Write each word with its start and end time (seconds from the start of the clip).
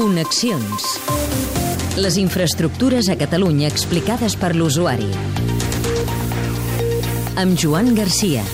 Connexions. 0.00 0.84
Les 2.00 2.16
infraestructures 2.16 3.10
a 3.12 3.18
Catalunya 3.20 3.68
explicades 3.68 4.32
per 4.40 4.54
l'usuari. 4.56 5.10
Amb 7.44 7.60
Joan 7.60 7.92
Garcia. 7.98 8.46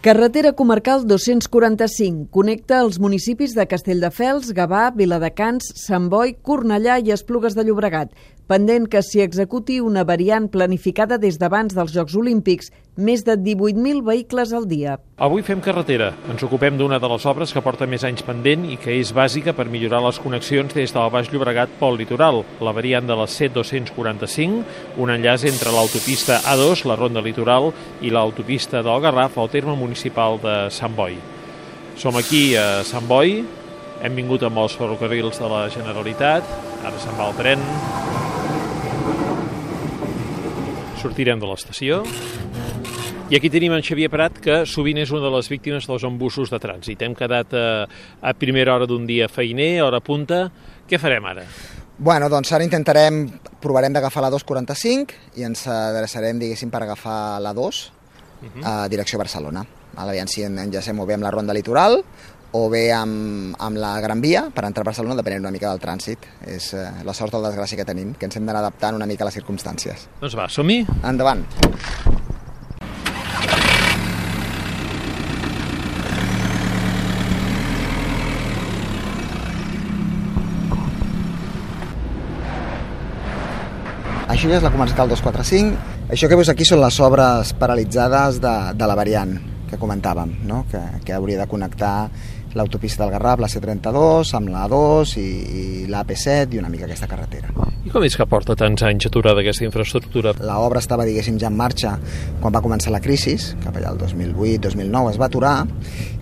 Carretera 0.00 0.54
comarcal 0.56 1.02
245 1.04 2.30
connecta 2.32 2.78
els 2.80 2.96
municipis 3.04 3.52
de 3.52 3.66
Castelldefels, 3.68 4.54
Gavà, 4.56 4.86
Viladecans, 4.96 5.66
Sant 5.76 6.06
Boi, 6.08 6.38
Cornellà 6.40 6.96
i 7.04 7.12
Esplugues 7.12 7.52
de 7.52 7.66
Llobregat, 7.68 8.14
pendent 8.48 8.88
que 8.88 9.02
s'hi 9.04 9.20
executi 9.20 9.76
una 9.84 10.06
variant 10.08 10.48
planificada 10.50 11.20
des 11.20 11.36
d'abans 11.38 11.76
dels 11.76 11.92
Jocs 11.92 12.16
Olímpics, 12.16 12.72
més 12.96 13.22
de 13.24 13.36
18.000 13.36 14.00
vehicles 14.04 14.54
al 14.56 14.66
dia. 14.68 14.96
Avui 15.20 15.44
fem 15.46 15.60
carretera. 15.62 16.10
Ens 16.32 16.42
ocupem 16.42 16.74
d'una 16.80 16.98
de 16.98 17.08
les 17.12 17.26
obres 17.28 17.52
que 17.54 17.62
porta 17.62 17.86
més 17.86 18.02
anys 18.08 18.24
pendent 18.26 18.64
i 18.72 18.78
que 18.80 18.96
és 18.96 19.12
bàsica 19.14 19.54
per 19.54 19.68
millorar 19.70 20.00
les 20.06 20.18
connexions 20.18 20.74
des 20.74 20.96
del 20.96 21.12
Baix 21.12 21.30
Llobregat 21.30 21.76
pel 21.78 22.00
litoral, 22.00 22.40
la 22.60 22.74
variant 22.76 23.06
de 23.06 23.16
la 23.20 23.28
C245, 23.28 24.64
un 24.98 25.14
enllaç 25.14 25.46
entre 25.52 25.76
l'autopista 25.76 26.40
A2, 26.50 26.86
la 26.88 26.98
ronda 26.98 27.22
litoral, 27.22 27.70
i 28.00 28.10
l'autopista 28.10 28.82
del 28.82 29.04
Garraf 29.04 29.38
al 29.38 29.52
terme 29.52 29.76
municipal 29.76 29.89
de 29.90 30.70
Sant 30.70 30.96
Boi. 30.96 31.16
Som 31.96 32.16
aquí 32.16 32.56
a 32.56 32.82
Sant 32.84 33.06
Boi, 33.06 33.44
hem 34.02 34.14
vingut 34.14 34.42
amb 34.42 34.58
els 34.58 34.76
ferrocarrils 34.76 35.38
de 35.38 35.48
la 35.48 35.68
Generalitat, 35.68 36.44
ara 36.84 36.98
se'n 36.98 37.16
va 37.18 37.28
el 37.28 37.36
tren, 37.36 37.60
sortirem 41.00 41.40
de 41.40 41.46
l'estació 41.46 42.04
i 43.30 43.36
aquí 43.38 43.46
tenim 43.46 43.70
en 43.76 43.82
Xavier 43.86 44.08
Prat, 44.10 44.40
que 44.42 44.54
sovint 44.66 44.98
és 44.98 45.10
una 45.14 45.22
de 45.22 45.28
les 45.30 45.46
víctimes 45.46 45.84
dels 45.86 46.02
embussos 46.02 46.50
de 46.50 46.58
trànsit. 46.58 47.04
Hem 47.06 47.14
quedat 47.14 47.54
a, 47.54 47.66
a 48.26 48.32
primera 48.34 48.74
hora 48.74 48.88
d'un 48.90 49.04
dia 49.06 49.28
feiner, 49.30 49.84
hora 49.84 50.00
punta. 50.02 50.48
Què 50.90 50.98
farem 50.98 51.28
ara? 51.30 51.44
Bueno, 51.94 52.26
doncs 52.32 52.50
ara 52.56 52.66
intentarem, 52.66 53.22
provarem 53.62 53.94
d'agafar 53.94 54.24
la 54.24 54.32
245 54.34 55.38
i 55.38 55.46
ens 55.46 55.62
adreçarem, 55.70 56.42
diguéssim, 56.42 56.74
per 56.74 56.82
agafar 56.82 57.38
la 57.38 57.54
2 57.54 57.84
uh 58.42 58.48
-huh. 58.48 58.64
a 58.66 58.88
direcció 58.88 59.18
Barcelona. 59.18 59.62
Aviam 59.96 60.28
si 60.30 60.44
enllacem 60.46 61.00
o 61.00 61.06
bé 61.08 61.16
amb 61.16 61.26
la 61.26 61.32
ronda 61.34 61.56
litoral 61.56 62.02
o 62.52 62.68
bé 62.70 62.90
amb, 62.92 63.54
amb 63.58 63.78
la 63.78 63.92
Gran 64.02 64.20
Via 64.20 64.48
per 64.54 64.64
entrar 64.66 64.82
a 64.82 64.90
Barcelona, 64.90 65.16
depenent 65.18 65.44
una 65.44 65.54
mica 65.54 65.70
del 65.70 65.82
trànsit. 65.82 66.26
És 66.50 66.72
eh, 66.74 66.86
la 67.06 67.14
sort 67.14 67.34
o 67.34 67.42
la 67.42 67.50
desgràcia 67.50 67.78
que 67.78 67.86
tenim, 67.86 68.14
que 68.18 68.26
ens 68.26 68.38
hem 68.38 68.46
d'anar 68.46 68.64
adaptant 68.64 68.98
una 68.98 69.06
mica 69.06 69.24
a 69.24 69.30
les 69.30 69.38
circumstàncies. 69.38 70.08
Doncs 70.22 70.38
va, 70.38 70.48
som-hi? 70.50 70.82
Endavant. 71.06 71.44
Això 84.30 84.48
ja 84.48 84.56
és 84.56 84.64
la 84.64 84.70
comercial 84.72 85.10
245. 85.10 85.78
Això 86.10 86.26
que 86.26 86.38
veus 86.38 86.50
aquí 86.50 86.66
són 86.66 86.80
les 86.82 86.98
obres 87.02 87.54
paralitzades 87.60 88.40
de, 88.42 88.56
de 88.78 88.90
la 88.90 88.98
variant 88.98 89.49
que 89.70 89.78
comentàvem, 89.80 90.40
no? 90.48 90.64
que, 90.70 90.80
que 91.06 91.14
hauria 91.16 91.40
de 91.40 91.48
connectar 91.50 91.94
l'autopista 92.54 93.04
del 93.04 93.12
Garraf, 93.14 93.38
la 93.38 93.48
C32, 93.50 94.32
amb 94.34 94.50
la 94.50 94.64
A2 94.66 95.12
i, 95.20 95.26
i 95.60 95.62
l'AP7 95.90 96.56
i 96.56 96.58
una 96.58 96.70
mica 96.72 96.88
aquesta 96.88 97.06
carretera. 97.10 97.52
I 97.86 97.92
com 97.92 98.04
és 98.04 98.16
que 98.18 98.26
porta 98.28 98.56
tants 98.58 98.82
anys 98.86 99.06
aturada 99.06 99.44
aquesta 99.44 99.64
infraestructura? 99.64 100.34
L'obra 100.42 100.82
estava, 100.82 101.06
diguéssim, 101.06 101.38
ja 101.40 101.48
en 101.48 101.56
marxa 101.56 101.94
quan 102.42 102.54
va 102.54 102.62
començar 102.64 102.92
la 102.92 103.02
crisi, 103.04 103.36
cap 103.62 103.78
allà 103.78 103.94
el 103.94 104.02
2008-2009 104.02 105.14
es 105.14 105.20
va 105.20 105.30
aturar, 105.30 105.54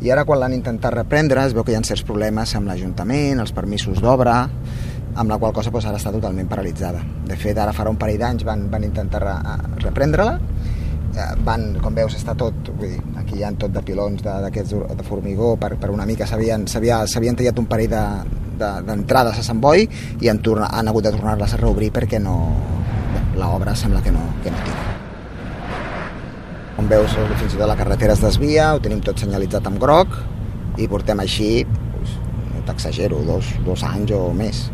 i 0.05 0.13
ara 0.13 0.27
quan 0.29 0.43
l'han 0.43 0.59
intentat 0.59 0.95
reprendre 0.95 1.47
es 1.49 1.57
veu 1.57 1.65
que 1.65 1.73
hi 1.73 1.81
ha 1.81 1.83
certs 1.89 2.05
problemes 2.07 2.55
amb 2.59 2.69
l'Ajuntament, 2.69 3.41
els 3.41 3.55
permisos 3.57 4.03
d'obra, 4.05 4.43
amb 5.19 5.33
la 5.33 5.39
qual 5.41 5.53
cosa 5.57 5.73
doncs, 5.73 5.89
ara 5.89 5.99
està 5.99 6.13
totalment 6.15 6.49
paralitzada. 6.51 7.01
De 7.27 7.37
fet, 7.41 7.59
ara 7.59 7.75
farà 7.75 7.91
un 7.91 7.99
parell 7.99 8.21
d'anys 8.21 8.45
van, 8.47 8.69
van 8.71 8.85
intentar 8.87 9.23
re, 9.25 9.35
reprendre-la, 9.83 10.37
van, 11.45 11.69
com 11.83 11.95
veus, 11.95 12.15
està 12.19 12.35
tot, 12.39 12.71
vull 12.77 12.93
dir, 12.93 13.01
aquí 13.21 13.39
hi 13.39 13.45
ha 13.45 13.53
tot 13.59 13.73
de 13.75 13.83
pilons 13.85 14.23
d'aquests 14.25 14.75
de, 14.75 14.97
de 14.99 15.07
formigó, 15.07 15.55
per, 15.61 15.75
per 15.81 15.91
una 15.95 16.07
mica 16.07 16.27
s'havien 16.29 16.67
tallat 16.69 17.59
un 17.59 17.67
parell 17.71 17.95
d'entrades 18.59 19.39
de, 19.39 19.43
a 19.43 19.47
Sant 19.47 19.61
Boi 19.63 19.87
i 20.21 20.31
han, 20.31 20.43
torna, 20.45 20.71
han 20.75 20.91
hagut 20.91 21.09
de 21.09 21.15
tornar-les 21.17 21.55
a 21.55 21.61
reobrir 21.61 21.91
perquè 21.95 22.21
no, 22.23 22.37
l'obra 23.39 23.75
sembla 23.77 24.03
que 24.05 24.15
no, 24.15 24.25
que 24.45 24.53
no 24.55 24.63
tira. 24.67 24.87
Com 26.79 26.89
veus, 26.91 27.15
fins 27.41 27.55
i 27.55 27.59
tot 27.59 27.67
la 27.67 27.79
carretera 27.79 28.15
es 28.15 28.23
desvia, 28.23 28.73
ho 28.75 28.83
tenim 28.83 29.03
tot 29.03 29.19
senyalitzat 29.19 29.67
amb 29.67 29.81
groc 29.83 30.15
i 30.79 30.87
portem 30.91 31.19
així, 31.25 31.65
doncs, 31.67 32.19
no 32.53 32.67
t'exagero, 32.69 33.25
dos, 33.27 33.51
dos 33.67 33.83
anys 33.87 34.15
o 34.15 34.29
més 34.37 34.69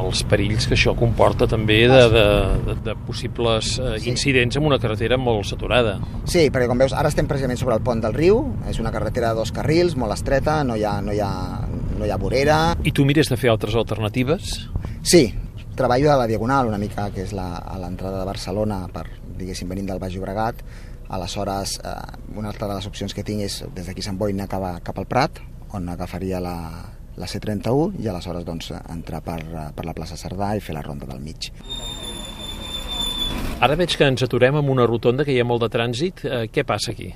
els 0.00 0.22
perills 0.28 0.68
que 0.68 0.76
això 0.76 0.94
comporta 0.98 1.48
també 1.50 1.80
de, 1.90 2.02
de, 2.12 2.24
de, 2.66 2.76
de 2.86 2.94
possibles 3.06 3.74
eh, 3.78 3.96
sí. 3.98 4.12
incidents 4.12 4.58
en 4.58 4.68
una 4.68 4.78
carretera 4.82 5.18
molt 5.20 5.46
saturada. 5.48 5.96
Sí, 6.28 6.48
perquè 6.54 6.68
com 6.70 6.80
veus, 6.80 6.94
ara 6.96 7.10
estem 7.12 7.28
precisament 7.30 7.60
sobre 7.60 7.78
el 7.78 7.84
pont 7.84 8.02
del 8.04 8.16
riu, 8.16 8.40
és 8.70 8.80
una 8.82 8.92
carretera 8.94 9.32
de 9.32 9.42
dos 9.42 9.52
carrils, 9.54 9.96
molt 9.98 10.16
estreta, 10.16 10.60
no 10.66 10.78
hi 10.78 10.86
ha, 10.86 10.98
no 11.04 11.14
hi 11.14 11.22
ha, 11.24 11.32
no 11.98 12.06
hi 12.06 12.12
ha 12.14 12.20
vorera... 12.20 12.58
I 12.84 12.94
tu 12.94 13.06
mires 13.08 13.30
de 13.30 13.38
fer 13.40 13.52
altres 13.52 13.76
alternatives? 13.78 14.54
Sí, 15.02 15.26
treballo 15.78 16.12
a 16.12 16.18
la 16.20 16.26
Diagonal 16.26 16.68
una 16.68 16.78
mica, 16.78 17.08
que 17.14 17.22
és 17.26 17.32
la, 17.36 17.50
a 17.62 17.78
l'entrada 17.80 18.20
de 18.22 18.28
Barcelona, 18.28 18.82
per, 18.92 19.06
diguéssim, 19.38 19.70
venint 19.70 19.88
del 19.90 20.02
Baix 20.02 20.16
Llobregat, 20.16 20.64
aleshores 21.08 21.78
eh, 21.80 21.94
una 22.36 22.50
altra 22.52 22.68
de 22.68 22.76
les 22.76 22.88
opcions 22.90 23.14
que 23.14 23.24
tinc 23.24 23.46
és 23.46 23.62
des 23.74 23.88
d'aquí 23.88 24.04
Sant 24.04 24.18
Boi 24.20 24.34
anar 24.34 24.48
cap, 24.50 24.64
a, 24.64 24.74
cap 24.84 24.98
al 24.98 25.08
Prat, 25.08 25.40
on 25.76 25.88
agafaria 25.92 26.40
la, 26.42 26.56
la 27.18 27.26
C31 27.26 27.98
i 28.02 28.08
aleshores 28.08 28.46
doncs, 28.46 28.72
entrar 28.88 29.22
per, 29.26 29.40
per 29.74 29.86
la 29.86 29.94
plaça 29.96 30.18
Cerdà 30.18 30.54
i 30.56 30.62
fer 30.64 30.76
la 30.76 30.84
ronda 30.86 31.08
del 31.10 31.20
mig. 31.22 31.50
Ara 33.58 33.74
veig 33.74 33.96
que 33.98 34.06
ens 34.06 34.22
aturem 34.22 34.54
amb 34.60 34.70
una 34.70 34.84
rotonda 34.86 35.24
que 35.26 35.34
hi 35.34 35.40
ha 35.42 35.46
molt 35.46 35.64
de 35.64 35.68
trànsit. 35.74 36.20
Eh, 36.22 36.44
què 36.54 36.62
passa 36.62 36.92
aquí? 36.92 37.08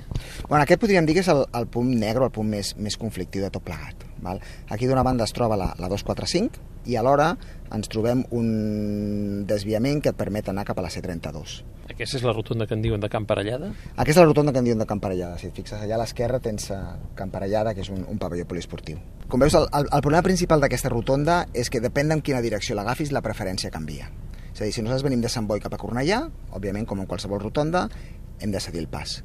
Bueno, 0.49 0.59
aquest 0.65 0.81
podríem 0.81 1.07
dir 1.07 1.15
que 1.15 1.23
és 1.23 1.29
el, 1.31 1.45
el 1.55 1.69
punt 1.71 1.93
negre, 2.01 2.27
el 2.27 2.33
punt 2.35 2.49
més, 2.51 2.73
més 2.75 2.99
conflictiu 2.99 3.45
de 3.45 3.51
tot 3.53 3.63
plegat. 3.63 4.03
Val? 4.23 4.41
Aquí 4.75 4.89
d'una 4.89 5.05
banda 5.07 5.23
es 5.23 5.31
troba 5.35 5.55
la, 5.59 5.69
la 5.79 5.87
245 5.91 6.91
i 6.91 6.97
alhora 6.99 7.29
ens 7.71 7.87
trobem 7.91 8.25
un 8.35 9.45
desviament 9.47 10.03
que 10.03 10.11
et 10.11 10.19
permet 10.19 10.51
anar 10.51 10.67
cap 10.67 10.79
a 10.79 10.83
la 10.83 10.91
C32. 10.91 11.61
Aquesta 11.91 12.15
és 12.15 12.23
la 12.23 12.31
rotonda 12.31 12.63
que 12.63 12.77
en 12.77 12.83
diuen 12.83 13.01
de 13.03 13.09
Camparellada? 13.11 13.73
Aquesta 13.97 14.13
és 14.13 14.21
la 14.21 14.29
rotonda 14.29 14.53
que 14.55 14.61
en 14.63 14.67
diuen 14.69 14.79
de 14.79 14.87
Camparellada. 14.87 15.37
Si 15.39 15.49
et 15.49 15.57
fixes 15.57 15.81
allà 15.81 15.97
a 15.97 15.99
l'esquerra 15.99 16.39
tens 16.39 16.69
eh, 16.71 16.79
Camparellada, 17.19 17.73
que 17.75 17.83
és 17.83 17.89
un, 17.91 18.05
un 18.07 18.19
pavelló 18.21 18.45
poliesportiu. 18.47 19.01
Com 19.27 19.43
veus, 19.43 19.55
el, 19.59 19.67
el, 19.75 19.89
el 19.91 20.03
problema 20.05 20.23
principal 20.23 20.63
d'aquesta 20.63 20.91
rotonda 20.93 21.41
és 21.51 21.71
que 21.73 21.83
depèn 21.83 22.15
en 22.15 22.23
quina 22.23 22.39
direcció 22.45 22.77
l'agafis, 22.79 23.11
la 23.11 23.23
preferència 23.25 23.71
canvia. 23.73 24.07
És 24.53 24.61
a 24.61 24.67
dir, 24.67 24.71
si 24.71 24.83
nosaltres 24.85 25.03
venim 25.09 25.23
de 25.23 25.31
Sant 25.33 25.49
Boi 25.49 25.59
cap 25.59 25.75
a 25.75 25.81
Cornellà, 25.81 26.21
òbviament, 26.55 26.87
com 26.87 27.01
en 27.03 27.09
qualsevol 27.09 27.41
rotonda, 27.41 27.87
hem 28.39 28.53
de 28.53 28.61
cedir 28.63 28.79
el 28.83 28.87
pas. 28.87 29.19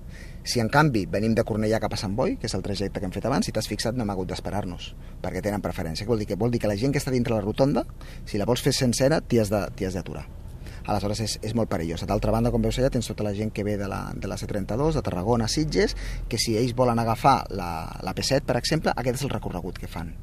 Si 0.48 0.62
en 0.62 0.70
canvi 0.72 1.04
venim 1.10 1.34
de 1.36 1.44
Cornellà 1.44 1.78
cap 1.82 1.94
a 1.94 2.00
Sant 2.00 2.16
Boi, 2.16 2.38
que 2.40 2.48
és 2.48 2.56
el 2.58 2.64
trajecte 2.64 2.98
que 2.98 3.06
hem 3.06 3.14
fet 3.14 3.28
abans, 3.28 3.46
si 3.46 3.54
t'has 3.54 3.68
fixat 3.70 3.94
no 3.94 4.06
hem 4.06 4.14
hagut 4.14 4.32
d'esperar-nos, 4.32 4.94
perquè 5.22 5.44
tenen 5.44 5.62
preferència. 5.62 6.06
Què 6.06 6.10
vol 6.10 6.24
dir? 6.24 6.30
Que 6.32 6.40
vol 6.40 6.50
dir 6.54 6.62
que 6.64 6.70
la 6.70 6.78
gent 6.80 6.96
que 6.96 7.02
està 7.02 7.14
dintre 7.14 7.36
la 7.36 7.44
rotonda, 7.44 7.84
si 8.26 8.40
la 8.40 8.48
vols 8.48 8.64
fer 8.64 8.74
sencera, 8.74 9.20
t'hi 9.20 9.42
has 9.44 9.52
d'aturar. 9.52 10.26
Aleshores 10.88 11.20
és, 11.24 11.36
és 11.44 11.54
molt 11.54 11.70
perillós. 11.70 12.04
D'altra 12.08 12.32
banda, 12.34 12.52
com 12.54 12.64
veus 12.64 12.78
allà, 12.80 12.90
tens 12.94 13.10
tota 13.10 13.26
la 13.26 13.34
gent 13.36 13.52
que 13.54 13.64
ve 13.66 13.76
de 13.80 13.88
la, 13.90 14.06
de 14.16 14.30
la 14.30 14.38
C32, 14.40 14.96
de 14.96 15.04
Tarragona, 15.04 15.48
Sitges, 15.52 15.94
que 16.28 16.40
si 16.40 16.56
ells 16.56 16.74
volen 16.76 16.98
agafar 16.98 17.42
la, 17.52 17.70
la 18.04 18.16
P7, 18.16 18.42
per 18.48 18.56
exemple, 18.60 18.96
aquest 18.96 19.20
és 19.20 19.28
el 19.28 19.36
recorregut 19.36 19.78
que 19.78 19.90
fan 19.90 20.14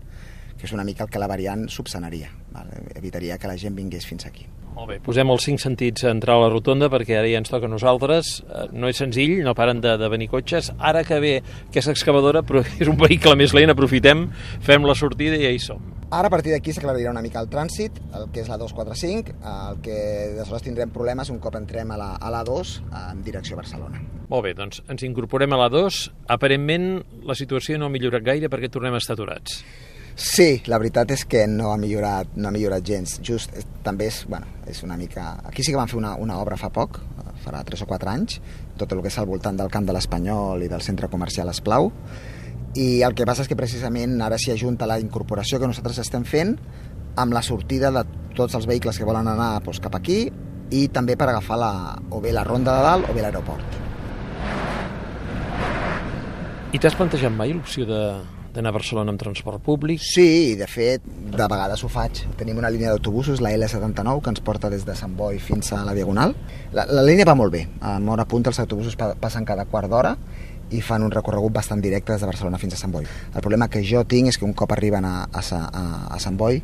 que 0.57 0.67
és 0.67 0.75
una 0.75 0.85
mica 0.87 1.05
el 1.05 1.09
que 1.11 1.21
la 1.21 1.27
variant 1.31 1.67
subsanaria. 1.69 2.31
Val? 2.55 2.69
Evitaria 2.95 3.37
que 3.37 3.51
la 3.51 3.57
gent 3.59 3.75
vingués 3.75 4.07
fins 4.07 4.25
aquí. 4.25 4.47
Molt 4.75 4.89
bé, 4.91 4.95
posem 4.99 5.29
els 5.31 5.45
cinc 5.47 5.61
sentits 5.63 6.03
a 6.03 6.11
entrar 6.11 6.35
a 6.35 6.41
la 6.43 6.49
rotonda 6.51 6.89
perquè 6.91 7.15
ara 7.15 7.29
ja 7.31 7.39
ens 7.39 7.51
toca 7.51 7.69
a 7.69 7.71
nosaltres. 7.71 8.41
Eh, 8.43 8.65
no 8.75 8.89
és 8.91 8.99
senzill, 8.99 9.37
no 9.45 9.53
paren 9.55 9.79
de, 9.83 9.93
de 10.01 10.09
venir 10.11 10.27
cotxes. 10.27 10.73
Ara 10.75 11.05
que 11.07 11.19
ve 11.23 11.35
aquesta 11.39 11.95
excavadora, 11.95 12.41
però 12.43 12.65
és 12.81 12.91
un 12.91 12.99
vehicle 12.99 13.37
més 13.39 13.55
lent, 13.55 13.71
aprofitem, 13.71 14.25
fem 14.65 14.87
la 14.87 14.97
sortida 14.99 15.39
i 15.39 15.45
ja 15.47 15.53
hi 15.55 15.61
som. 15.63 15.79
Ara 16.11 16.27
a 16.27 16.33
partir 16.33 16.51
d'aquí 16.51 16.75
s'aclarirà 16.75 17.13
una 17.15 17.23
mica 17.23 17.39
el 17.39 17.47
trànsit, 17.51 17.95
el 18.19 18.27
que 18.35 18.43
és 18.43 18.51
la 18.51 18.59
245, 18.59 19.37
el 19.53 19.79
que 19.85 19.95
aleshores 20.35 20.67
tindrem 20.67 20.91
problemes 20.93 21.31
un 21.31 21.39
cop 21.43 21.55
entrem 21.57 21.95
a 21.95 21.97
la, 21.99 22.11
a 22.19 22.29
la 22.35 22.43
2 22.45 22.75
en 22.99 23.23
direcció 23.25 23.55
a 23.55 23.63
Barcelona. 23.63 24.03
Molt 24.27 24.43
bé, 24.43 24.53
doncs 24.59 24.83
ens 24.91 25.07
incorporem 25.07 25.55
a 25.55 25.63
la 25.63 25.71
2. 25.71 26.03
Aparentment 26.35 26.91
la 27.25 27.35
situació 27.39 27.79
no 27.79 27.87
ha 27.87 27.95
millorat 27.95 28.27
gaire 28.27 28.51
perquè 28.51 28.69
tornem 28.73 28.99
a 28.99 29.01
estar 29.01 29.15
aturats. 29.15 29.63
Sí, 30.15 30.61
la 30.71 30.77
veritat 30.79 31.11
és 31.11 31.25
que 31.27 31.41
no 31.51 31.73
ha 31.73 31.77
millorat, 31.77 32.37
no 32.39 32.47
ha 32.47 32.53
millorat 32.55 32.85
gens. 32.87 33.17
Just, 33.19 33.51
eh, 33.51 33.65
també 33.83 34.07
és, 34.07 34.21
bueno, 34.31 34.47
és 34.65 34.79
una 34.87 34.95
mica... 34.95 35.33
Aquí 35.43 35.63
sí 35.63 35.73
que 35.73 35.79
van 35.79 35.91
fer 35.91 35.97
una, 35.99 36.13
una 36.15 36.37
obra 36.39 36.55
fa 36.55 36.69
poc, 36.71 37.01
farà 37.43 37.65
3 37.67 37.83
o 37.83 37.87
4 37.89 38.11
anys, 38.13 38.39
tot 38.79 38.95
el 38.95 39.01
que 39.03 39.11
és 39.11 39.17
al 39.19 39.27
voltant 39.27 39.59
del 39.59 39.71
camp 39.73 39.83
de 39.85 39.95
l'Espanyol 39.95 40.63
i 40.63 40.69
del 40.71 40.83
centre 40.85 41.09
comercial 41.11 41.51
Esplau, 41.51 41.91
i 42.79 43.01
el 43.03 43.15
que 43.15 43.27
passa 43.27 43.43
és 43.43 43.51
que 43.51 43.59
precisament 43.59 44.15
ara 44.23 44.39
s'hi 44.39 44.53
ajunta 44.53 44.87
la 44.87 45.01
incorporació 45.03 45.59
que 45.59 45.67
nosaltres 45.67 45.99
estem 46.03 46.23
fent 46.27 46.55
amb 47.19 47.35
la 47.35 47.43
sortida 47.43 47.91
de 47.91 48.03
tots 48.35 48.55
els 48.55 48.67
vehicles 48.67 48.97
que 48.99 49.07
volen 49.07 49.27
anar 49.31 49.61
doncs, 49.63 49.79
cap 49.83 49.95
aquí 49.95 50.25
i 50.71 50.87
també 50.95 51.15
per 51.19 51.29
agafar 51.29 51.59
la, 51.59 51.73
o 52.11 52.19
bé 52.23 52.31
la 52.35 52.43
ronda 52.47 52.75
de 52.75 52.87
dalt 52.87 53.11
o 53.11 53.15
bé 53.15 53.23
l'aeroport. 53.23 53.83
I 56.75 56.79
t'has 56.79 56.95
plantejat 56.95 57.31
mai 57.31 57.53
l'opció 57.55 57.87
de, 57.87 58.01
d'anar 58.55 58.71
a 58.71 58.77
Barcelona 58.77 59.11
amb 59.11 59.19
transport 59.19 59.61
públic. 59.63 60.01
Sí, 60.03 60.55
de 60.55 60.67
fet, 60.71 61.03
de 61.05 61.47
vegades 61.51 61.83
ho 61.83 61.89
faig. 61.91 62.23
Tenim 62.39 62.57
una 62.61 62.71
línia 62.71 62.93
d'autobusos, 62.93 63.43
la 63.43 63.51
L79, 63.51 64.21
que 64.23 64.31
ens 64.33 64.43
porta 64.45 64.71
des 64.71 64.87
de 64.87 64.95
Sant 64.95 65.15
Boi 65.19 65.39
fins 65.43 65.73
a 65.75 65.83
la 65.85 65.95
Diagonal. 65.97 66.35
La, 66.73 66.87
la 66.87 67.03
línia 67.03 67.27
va 67.27 67.35
molt 67.35 67.53
bé. 67.53 67.65
A 67.81 67.97
hora 67.99 68.25
punta 68.25 68.53
els 68.53 68.61
autobusos 68.63 68.95
pa 68.99 69.13
passen 69.19 69.45
cada 69.45 69.67
quart 69.67 69.91
d'hora 69.91 70.15
i 70.73 70.81
fan 70.81 71.03
un 71.05 71.11
recorregut 71.13 71.53
bastant 71.53 71.81
directe 71.81 72.13
des 72.13 72.23
de 72.23 72.29
Barcelona 72.29 72.57
fins 72.57 72.73
a 72.73 72.79
Sant 72.79 72.93
Boi. 72.93 73.05
El 73.05 73.41
problema 73.41 73.67
que 73.69 73.83
jo 73.85 74.03
tinc 74.09 74.31
és 74.31 74.39
que 74.39 74.47
un 74.47 74.55
cop 74.57 74.71
arriben 74.73 75.05
a, 75.05 75.15
a, 75.29 75.43
a, 75.43 75.85
a 76.15 76.19
Sant 76.23 76.39
Boi 76.39 76.61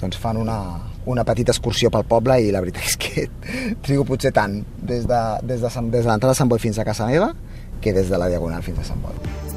doncs 0.00 0.18
fan 0.18 0.40
una, 0.40 0.58
una 1.06 1.24
petita 1.24 1.52
excursió 1.54 1.90
pel 1.92 2.06
poble 2.08 2.40
i 2.42 2.50
la 2.54 2.62
veritat 2.64 2.88
és 2.88 2.98
que 2.98 3.28
trigo 3.84 4.06
potser 4.08 4.32
tant 4.34 4.60
des 4.80 5.06
de, 5.06 5.22
des 5.42 5.60
de, 5.60 5.72
des 5.90 6.02
de 6.02 6.08
l'entrada 6.08 6.32
de 6.32 6.40
Sant 6.40 6.50
Boi 6.50 6.62
fins 6.62 6.78
a 6.78 6.88
casa 6.88 7.10
meva 7.10 7.34
que 7.82 7.92
des 7.92 8.08
de 8.08 8.18
la 8.18 8.30
Diagonal 8.30 8.62
fins 8.62 8.80
a 8.80 8.92
Sant 8.92 9.02
Boi. 9.04 9.51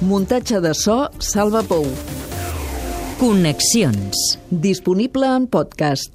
Muntatge 0.00 0.60
de 0.62 0.70
so 0.78 1.08
Salva 1.18 1.64
Pou. 1.66 1.82
Connexions. 3.18 4.38
Disponible 4.48 5.26
en 5.26 5.48
podcast. 5.50 6.12